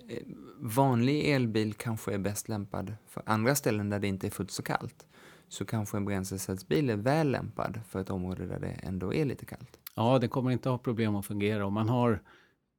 [0.59, 4.63] vanlig elbil kanske är bäst lämpad för andra ställen där det inte är fullt så
[4.63, 5.07] kallt
[5.49, 9.47] så kanske en bränslecellsbil är väl lämpad för ett område där det ändå är lite
[9.47, 9.79] kallt?
[9.95, 11.67] Ja, det kommer inte ha problem att fungera.
[11.67, 12.23] Om man har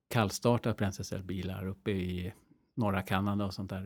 [0.07, 2.33] kallstartat bränslecellsbilar uppe i
[2.75, 3.81] norra Kanada och sånt där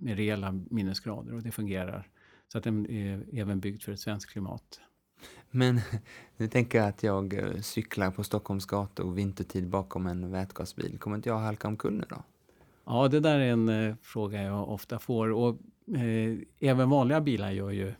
[0.00, 2.08] med rejäla minusgrader och det fungerar.
[2.48, 4.80] Så att den är även byggd för ett svenskt klimat.
[5.50, 5.80] Men
[6.36, 10.98] nu tänker jag att jag eh, cyklar på Stockholms gator vintertid bakom en vätgasbil.
[10.98, 12.22] Kommer inte jag halka omkull nu då?
[12.84, 15.30] Ja, det där är en eh, fråga jag ofta får.
[15.32, 15.58] Och,
[15.96, 17.94] eh, även vanliga bilar gör ju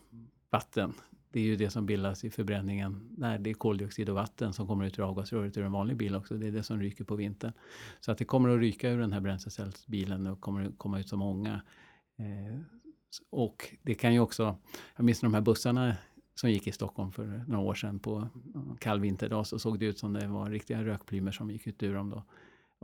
[0.49, 0.93] vatten
[1.31, 3.09] det är ju det som bildas i förbränningen.
[3.17, 6.15] När det är koldioxid och vatten som kommer ut ur avgasröret ur en vanlig bil
[6.15, 6.37] också.
[6.37, 7.53] Det är det som ryker på vintern.
[7.99, 11.09] Så att det kommer att ryka ur den här bränslecellsbilen och kommer att komma ut
[11.09, 11.61] så ånga.
[12.17, 12.59] Eh,
[13.29, 14.55] och det kan ju också,
[14.95, 15.95] jag minns de här bussarna
[16.35, 18.27] som gick i Stockholm för några år sedan på
[18.79, 21.95] kall vinterdag så såg det ut som det var riktiga rökplymer som gick ut ur
[21.95, 22.23] dem då.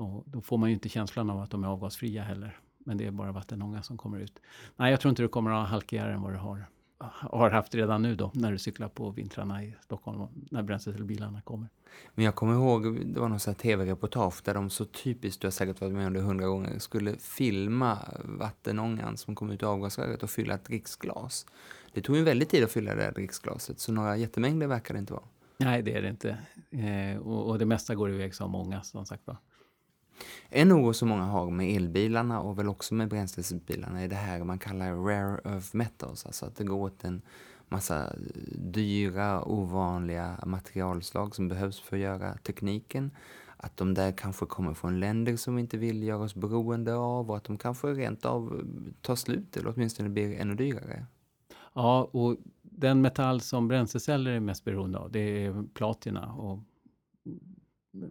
[0.04, 2.60] Och då får man ju inte känslan av att de är avgasfria heller.
[2.78, 4.40] Men det är bara vattenånga som kommer ut.
[4.76, 6.66] Nej, jag tror inte du kommer att ha halkigare än vad du har
[7.00, 11.68] har haft redan nu då när du cyklar på vintrarna i Stockholm när bränslebilarna kommer.
[12.16, 15.82] Men jag kommer ihåg, det var någon tv-reportage där de så typiskt, du har säkert
[15.82, 20.30] varit med om det hundra gånger, skulle filma vattenångan som kom ut ur avgasröret och
[20.30, 21.46] fylla ett dricksglas.
[21.94, 25.00] Det tog ju väldigt tid att fylla det där dricksglaset, så några jättemängder verkar det
[25.00, 25.24] inte vara.
[25.58, 26.38] Nej, det är det inte.
[26.72, 29.38] Eh, och, och, det mesta går iväg så många, som sagt var.
[30.50, 34.44] En oro som många har med elbilarna och väl också med bränslebilarna är det här
[34.44, 37.22] man kallar rare earth metals, alltså att det går åt en
[37.70, 38.14] massa
[38.56, 43.12] dyra, ovanliga materialslag som behövs för att göra tekniken.
[43.58, 47.30] att de där kanske kommer från länder som vi inte vill göra oss beroende av
[47.30, 48.64] och att de kanske rent av
[49.02, 51.06] tar slut eller åtminstone blir ännu dyrare.
[51.74, 56.60] Ja, och den metall som bränsleceller är mest beroende av, det är platina och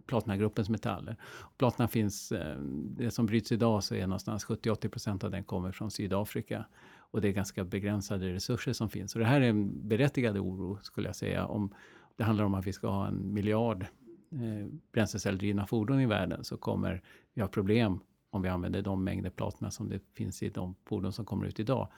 [0.07, 1.17] platinagruppens metaller.
[1.59, 2.59] Platina finns, eh,
[2.97, 6.65] det som bryts idag så är någonstans 70-80 procent av den kommer från Sydafrika.
[7.11, 9.15] Och det är ganska begränsade resurser som finns.
[9.15, 11.47] Och det här är en berättigad oro skulle jag säga.
[11.47, 11.75] Om
[12.17, 13.83] det handlar om att vi ska ha en miljard
[14.31, 17.03] eh, bränslecellsdrivna fordon i världen så kommer
[17.35, 21.13] vi ha problem om vi använder de mängder platina som det finns i de fordon
[21.13, 21.89] som kommer ut idag.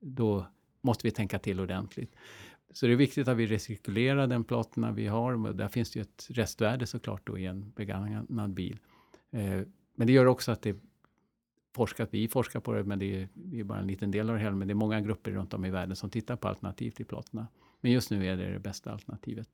[0.00, 0.46] Då
[0.80, 2.14] måste vi tänka till ordentligt.
[2.72, 5.52] Så det är viktigt att vi recirkulerar den platina vi har.
[5.52, 8.78] Där finns det ju ett restvärde såklart då i en begagnad bil.
[9.30, 9.60] Eh,
[9.94, 10.76] men det gör också att det
[11.74, 14.36] forskat, vi forskar på det, men det är, det är bara en liten del av
[14.36, 14.56] det hela.
[14.56, 17.46] Men det är många grupper runt om i världen som tittar på alternativ till platina.
[17.80, 19.48] Men just nu är det det bästa alternativet.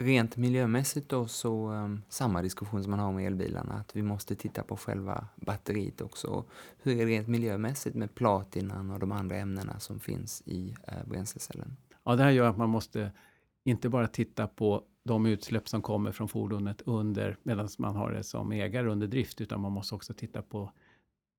[0.00, 4.36] Rent miljömässigt då så um, samma diskussion som man har med elbilarna, att vi måste
[4.36, 6.44] titta på själva batteriet också.
[6.82, 11.08] Hur är det rent miljömässigt med platinan och de andra ämnena som finns i uh,
[11.08, 11.76] bränslecellen?
[12.06, 13.12] Ja, det här gör att man måste
[13.64, 18.22] inte bara titta på de utsläpp som kommer från fordonet under, medan man har det
[18.22, 20.72] som ägare under drift, utan man måste också titta på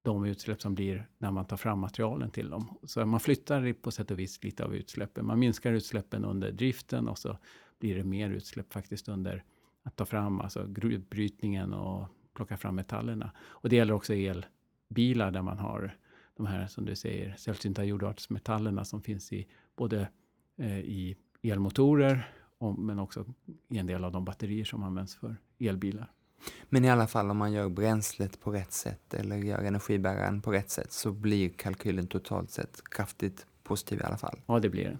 [0.01, 2.77] de utsläpp som blir när man tar fram materialen till dem.
[2.84, 5.25] Så man flyttar på sätt och vis lite av utsläppen.
[5.25, 7.38] Man minskar utsläppen under driften och så
[7.80, 9.43] blir det mer utsläpp faktiskt under
[9.84, 13.32] att ta fram alltså gruvbrytningen och plocka fram metallerna.
[13.39, 15.97] Och det gäller också elbilar där man har
[16.38, 20.08] de här, som du säger, sällsynta jordartsmetallerna som finns i både
[20.65, 22.32] i elmotorer
[22.78, 23.26] men också
[23.70, 26.12] i en del av de batterier som används för elbilar.
[26.70, 30.52] Men i alla fall om man gör bränslet på rätt sätt eller gör energibäraren på
[30.52, 34.39] rätt sätt så blir kalkylen totalt sett kraftigt positiv i alla fall.
[34.46, 35.00] Ja, det blir den.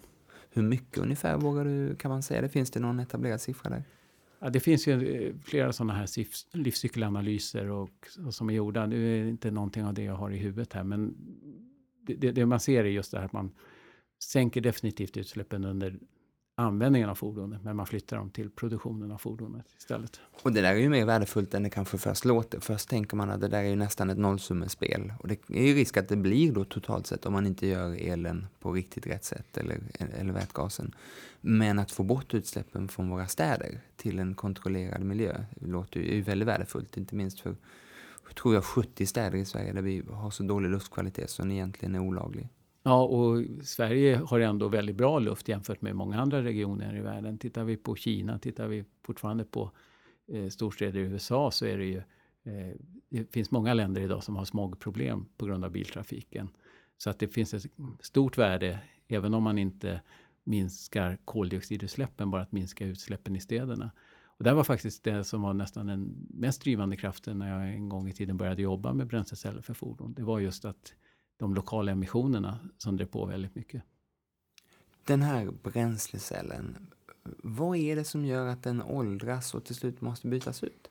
[0.50, 2.50] Hur mycket ungefär vågar du, kan man säga det?
[2.50, 3.84] Finns det någon etablerad siffra där?
[4.40, 6.08] Ja, det finns ju eh, flera sådana här
[6.58, 8.88] livscykelanalyser och, och som är gjorda.
[8.88, 11.16] Det är inte någonting av det jag har i huvudet här, men
[12.02, 13.52] det, det, det man ser är just det här att man
[14.20, 16.00] sänker definitivt utsläppen under
[16.56, 20.20] användningen av fordonet, men man flyttar dem till produktionen av fordonet istället.
[20.44, 22.60] Och det där är ju mer värdefullt än det kanske först låter.
[22.60, 25.14] Först tänker man att det där är ju nästan ett nollsummespel.
[25.20, 27.96] Och det är ju risk att det blir då totalt sett om man inte gör
[27.96, 30.96] elen på riktigt rätt sätt eller, eller vätgasen.
[31.42, 36.48] Men att få bort utsläppen från våra städer till en kontrollerad miljö låter ju väldigt
[36.48, 37.56] värdefullt, inte minst för
[38.42, 41.96] tror jag 70 städer i Sverige där vi har så dålig luftkvalitet så den egentligen
[41.96, 42.50] är olaglig.
[42.88, 47.38] Ja, och Sverige har ändå väldigt bra luft jämfört med många andra regioner i världen.
[47.38, 49.72] Tittar vi på Kina, tittar vi fortfarande på
[50.28, 51.98] eh, storstäder i USA så är det ju
[52.44, 52.76] eh,
[53.10, 56.50] det finns många länder idag som har smogproblem på grund av biltrafiken.
[56.98, 57.66] Så att det finns ett
[58.00, 60.02] stort värde, även om man inte
[60.44, 63.92] minskar koldioxidutsläppen, bara att minska utsläppen i städerna.
[64.24, 67.90] Och det var faktiskt det som var nästan den mest drivande kraften när jag en
[67.90, 70.14] gång i tiden började jobba med bränsleceller för fordon.
[70.14, 70.94] Det var just att
[71.38, 73.84] de lokala emissionerna som drev på väldigt mycket.
[75.04, 76.88] Den här bränslecellen,
[77.44, 80.90] vad är det som gör att den åldras och till slut måste bytas ut?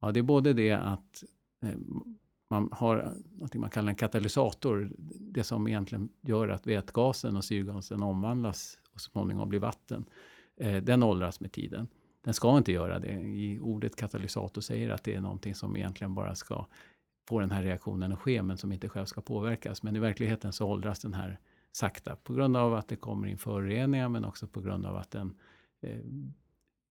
[0.00, 1.24] Ja, det är både det att
[1.62, 1.78] eh,
[2.50, 4.92] man har något man kallar en katalysator.
[5.20, 10.04] Det som egentligen gör att vätgasen och syrgasen omvandlas och så småningom blir vatten.
[10.56, 11.88] Eh, den åldras med tiden.
[12.24, 13.12] Den ska inte göra det.
[13.12, 16.66] I ordet katalysator säger att det är någonting som egentligen bara ska
[17.28, 19.82] få den här reaktionen att ske, men som inte själv ska påverkas.
[19.82, 21.38] Men i verkligheten så åldras den här
[21.72, 25.10] sakta på grund av att det kommer in föroreningar, men också på grund av att
[25.10, 25.34] den
[25.80, 25.98] eh,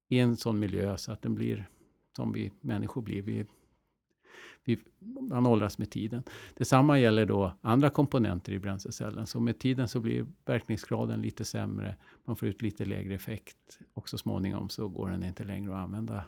[0.09, 1.69] är en sån miljö så att den blir
[2.15, 3.21] som vi människor blir.
[3.21, 3.45] Vi,
[4.63, 4.79] vi,
[5.21, 6.23] man åldras med tiden.
[6.53, 9.27] Detsamma gäller då andra komponenter i bränslecellen.
[9.27, 11.95] Så med tiden så blir verkningsgraden lite sämre.
[12.25, 15.83] Man får ut lite lägre effekt och så småningom så går den inte längre att
[15.83, 16.23] använda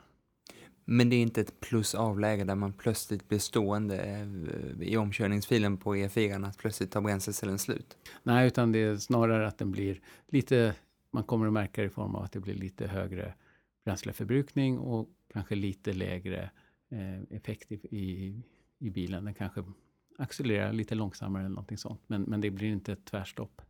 [0.91, 5.77] men det är inte ett plus avläge där man plötsligt blir stående eh, i omkörningsfilen
[5.77, 7.97] på E4 att plötsligt tar bränslecellen slut.
[8.23, 10.75] Nej, utan det är snarare att den blir lite,
[11.11, 13.33] man kommer att märka det i form av att det blir lite högre
[13.85, 16.49] bränsleförbrukning och kanske lite lägre
[16.91, 18.43] eh, effekt i,
[18.79, 19.25] i, bilen.
[19.25, 19.63] Den kanske
[20.17, 23.61] accelererar lite långsammare eller någonting sånt, men, men det blir inte ett tvärstopp.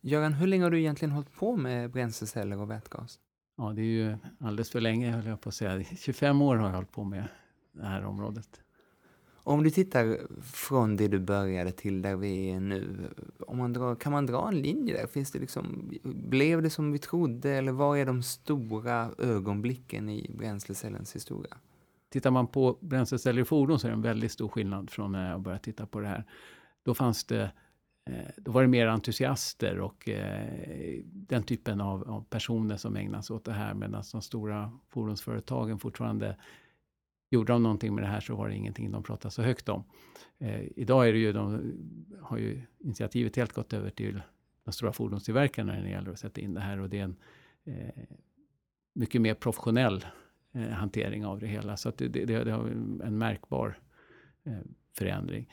[0.00, 3.18] Göran, hur länge har du egentligen hållit på med bränsleceller och vätgas?
[3.56, 5.84] Ja, det är ju alldeles för länge, höll jag på att säga.
[5.96, 7.24] 25 år har jag hållit på med
[7.72, 8.60] det här området.
[9.42, 13.08] Om du tittar från det du började till där vi är nu,
[13.46, 15.06] om man drar, kan man dra en linje där?
[15.06, 20.30] Finns det liksom, blev det som vi trodde eller vad är de stora ögonblicken i
[20.38, 21.56] bränslecellens historia?
[22.10, 25.30] Tittar man på bränsleceller i fordon så är det en väldigt stor skillnad från när
[25.30, 26.24] jag började titta på det här.
[26.82, 27.50] Då fanns det
[28.10, 33.22] Eh, då var det mer entusiaster och eh, den typen av, av, personer som ägnade
[33.22, 36.36] sig åt det här medan de stora fordonsföretagen fortfarande
[37.30, 39.84] gjorde de någonting med det här så var det ingenting de pratade så högt om.
[40.38, 41.72] Eh, idag är det ju, de
[42.22, 44.22] har ju initiativet helt gått över till
[44.64, 47.16] de stora fordonstillverkarna när det gäller att sätta in det här och det är en
[47.64, 48.04] eh,
[48.92, 50.06] mycket mer professionell
[50.52, 51.76] eh, hantering av det hela.
[51.76, 52.66] Så att det, det, det har
[53.04, 53.78] en märkbar
[54.44, 54.58] eh,
[54.92, 55.52] förändring.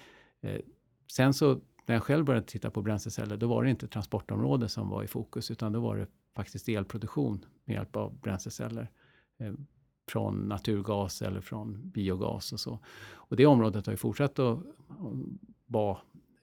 [1.08, 4.89] Sen så när jag själv började titta på bränsleceller, då var det inte transportområdet som
[4.89, 8.91] var i fokus, utan då var det faktiskt elproduktion med hjälp av bränsleceller.
[9.38, 9.54] Eh,
[10.10, 12.80] från naturgas eller från biogas och så.
[13.13, 14.60] Och det området har ju fortsatt att
[15.65, 15.97] bara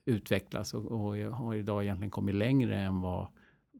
[0.05, 3.27] utvecklas och, och har idag egentligen kommit längre än vad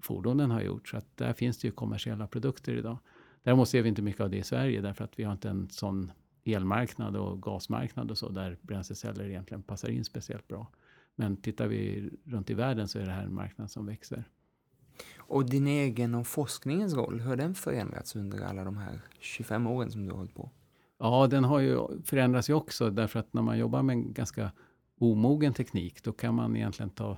[0.01, 0.88] fordonen har gjort.
[0.88, 2.97] Så att där finns det ju kommersiella produkter idag.
[3.43, 5.69] Däremot ser vi inte mycket av det i Sverige därför att vi har inte en
[5.69, 6.12] sån
[6.43, 10.67] elmarknad och gasmarknad och så där bränsleceller egentligen passar in speciellt bra.
[11.15, 14.23] Men tittar vi runt i världen så är det här en marknad som växer.
[15.17, 19.67] Och din egen och forskningens roll, hur har den förändrats under alla de här 25
[19.67, 20.49] åren som du har hållit på?
[20.97, 24.51] Ja, den har ju förändrats ju också därför att när man jobbar med en ganska
[24.99, 27.17] omogen teknik, då kan man egentligen ta,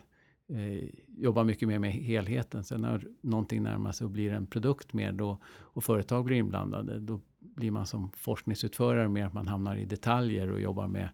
[0.50, 2.64] eh, jobba mycket mer med helheten.
[2.64, 7.00] Sen när någonting närmar sig och blir en produkt mer då, och företag blir inblandade,
[7.00, 11.10] då blir man som forskningsutförare mer att man hamnar i detaljer och jobbar med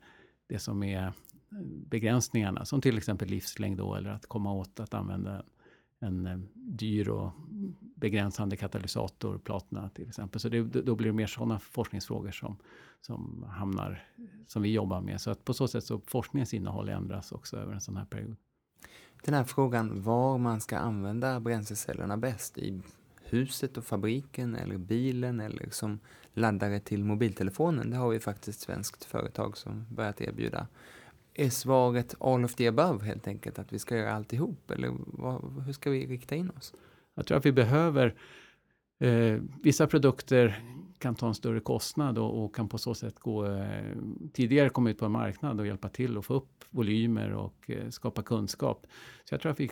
[0.47, 1.13] det som är
[1.89, 5.43] begränsningarna, som till exempel livslängd då, eller att komma åt att använda
[5.99, 7.31] en eh, dyr och
[7.95, 10.41] begränsande katalysator, platina till exempel.
[10.41, 12.57] Så det, då blir det mer sådana forskningsfrågor som,
[13.01, 14.07] som hamnar,
[14.47, 15.21] som vi jobbar med.
[15.21, 18.35] Så att på så sätt så forskningens innehåll ändras också över en sån här period.
[19.23, 22.81] Den här frågan var man ska använda bränslecellerna bäst, i
[23.23, 25.99] huset och fabriken eller bilen eller som
[26.33, 30.67] laddare till mobiltelefonen, det har vi faktiskt ett svenskt företag som börjat erbjuda
[31.33, 33.59] är svaret all of the above helt enkelt?
[33.59, 34.71] Att vi ska göra alltihop?
[34.71, 36.73] Eller vad, hur ska vi rikta in oss?
[37.15, 38.15] Jag tror att vi behöver
[38.99, 40.63] eh, vissa produkter
[40.97, 43.95] kan ta en större kostnad och, och kan på så sätt gå eh,
[44.33, 47.89] tidigare komma ut på en marknad och hjälpa till att få upp volymer och eh,
[47.89, 48.87] skapa kunskap.
[49.23, 49.71] Så jag tror att vi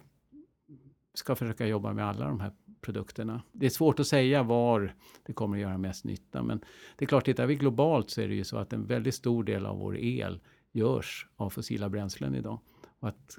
[1.13, 3.41] ska försöka jobba med alla de här produkterna.
[3.52, 6.60] Det är svårt att säga var det kommer att göra mest nytta, men
[6.97, 9.43] det är klart, tittar vi globalt så är det ju så att en väldigt stor
[9.43, 10.39] del av vår el
[10.71, 12.60] görs av fossila bränslen idag.
[12.99, 13.38] Och att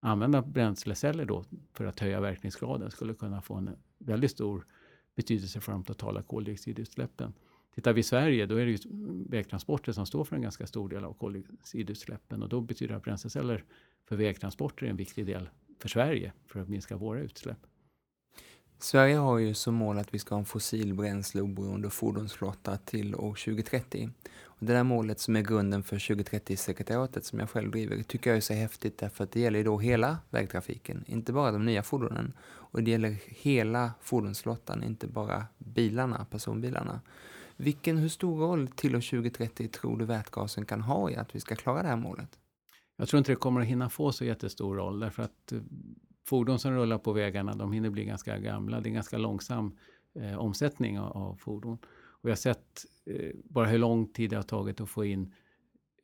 [0.00, 4.66] använda bränsleceller då för att höja verkningsgraden skulle kunna få en väldigt stor
[5.14, 7.34] betydelse för de totala koldioxidutsläppen.
[7.74, 8.78] Tittar vi i Sverige, då är det ju
[9.28, 13.64] vägtransporter som står för en ganska stor del av koldioxidutsläppen och då betyder att bränsleceller
[14.08, 17.66] för vägtransporter är en viktig del för Sverige för att minska våra utsläpp.
[18.80, 24.10] Sverige har ju som mål att vi ska ha en fossilbränsleoberoende fordonsflotta till år 2030.
[24.44, 28.36] Och det där målet som är grunden för 2030-sekretariatet som jag själv driver tycker jag
[28.36, 31.82] är så häftigt därför att det gäller ju då hela vägtrafiken, inte bara de nya
[31.82, 32.32] fordonen.
[32.40, 37.00] Och det gäller hela fordonsflottan, inte bara bilarna, personbilarna.
[37.56, 41.40] Vilken, hur stor roll till år 2030 tror du vätgasen kan ha i att vi
[41.40, 42.38] ska klara det här målet?
[42.96, 45.58] Jag tror inte det kommer att hinna få så jättestor roll därför att eh,
[46.28, 48.80] fordon som rullar på vägarna, de hinner bli ganska gamla.
[48.80, 49.76] Det är en ganska långsam
[50.14, 51.78] eh, omsättning av, av, fordon.
[51.92, 55.34] Och jag har sett eh, bara hur lång tid det har tagit att få in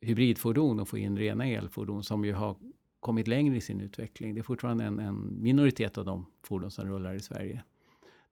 [0.01, 2.57] hybridfordon och få in rena elfordon som ju har
[2.99, 4.33] kommit längre i sin utveckling.
[4.33, 7.63] Det är fortfarande en, en minoritet av de fordon som rullar i Sverige.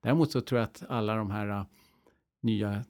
[0.00, 1.64] Däremot så tror jag att alla de här eh,
[2.40, 2.82] nya eh,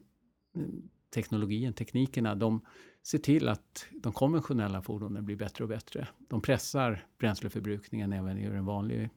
[0.53, 2.61] teknologierna, teknologin, teknikerna, de
[3.05, 6.07] ser till att de konventionella fordonen blir bättre och bättre.
[6.27, 9.09] De pressar bränsleförbrukningen även i en vanlig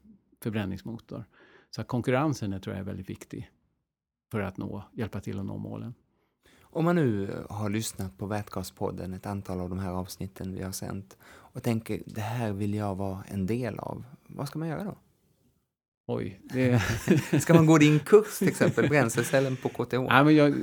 [0.43, 1.25] förbränningsmotor.
[1.71, 3.51] Så konkurrensen är, tror jag är väldigt viktig
[4.31, 5.95] för att nå, hjälpa till att nå målen.
[6.61, 10.73] Om man nu har lyssnat på Vätgaspodden, ett antal av de här avsnitten vi har
[10.73, 14.85] sänt och tänker det här vill jag vara en del av, vad ska man göra
[14.85, 14.99] då?
[16.07, 16.41] Oj.
[16.43, 16.83] Det...
[17.43, 19.95] ska man gå din kurs till exempel, bränslecellen på KTH?
[19.95, 20.55] Ja, men jag,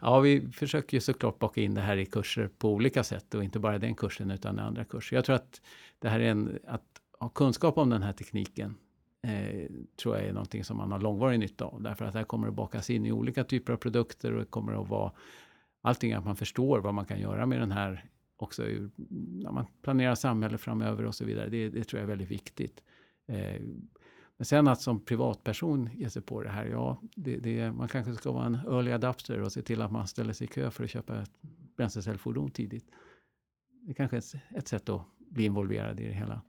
[0.00, 3.44] Ja, vi försöker ju såklart baka in det här i kurser på olika sätt och
[3.44, 5.16] inte bara den kursen utan andra kurser.
[5.16, 5.60] Jag tror att
[5.98, 6.84] det här är en, att
[7.20, 8.74] ha kunskap om den här tekniken
[9.22, 9.70] eh,
[10.02, 11.82] tror jag är någonting som man har långvarig nytta av.
[11.82, 14.50] Därför att det här kommer att bakas in i olika typer av produkter och det
[14.50, 15.12] kommer att vara
[15.82, 18.04] allting att man förstår vad man kan göra med den här
[18.36, 18.62] också
[19.42, 21.48] när man planerar samhälle framöver och så vidare.
[21.48, 22.82] Det, det tror jag är väldigt viktigt.
[23.28, 23.62] Eh,
[24.38, 28.14] men sen att som privatperson ge sig på det här, ja, det, det, man kanske
[28.14, 30.84] ska vara en early adapter och se till att man ställer sig i kö för
[30.84, 31.30] att köpa ett
[31.76, 32.84] bränslecellfordon tidigt.
[33.82, 36.42] Det är kanske är ett, ett sätt att bli involverad i det hela.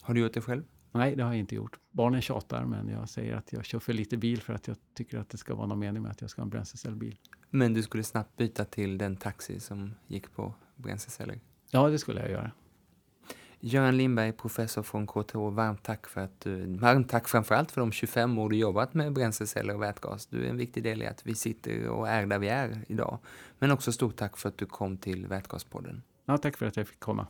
[0.00, 0.62] Har du gjort det själv?
[0.92, 1.78] Nej, det har jag inte gjort.
[1.90, 5.18] Barnen tjatar, men jag säger att jag kör för lite bil för att jag tycker
[5.18, 7.18] att det ska vara någon mening med att jag ska ha en bränslecellbil.
[7.50, 11.40] Men du skulle snabbt byta till den taxi som gick på bränsleceller?
[11.70, 12.50] Ja, det skulle jag göra.
[13.60, 17.92] Göran Lindberg, professor från KTH, varmt tack för att du, varmt tack framförallt för de
[17.92, 20.26] 25 år du jobbat med bränsleceller och vätgas.
[20.26, 23.18] Du är en viktig del i att vi sitter och är där vi är idag.
[23.58, 26.02] Men också stort tack för att du kom till Vätgaspodden.
[26.24, 27.26] Ja, tack för att jag fick komma.